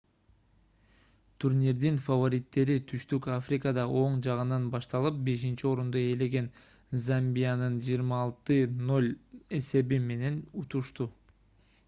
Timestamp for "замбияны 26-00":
7.05-9.11